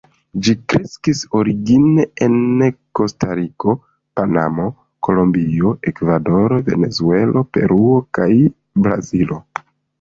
[0.45, 2.39] Ĝi kreskis origine en
[3.01, 3.77] Kostariko,
[4.21, 4.67] Panamo,
[5.09, 8.31] Kolombio, Ekvadoro, Venezuelo, Peruo kaj
[8.85, 9.43] Brazilo.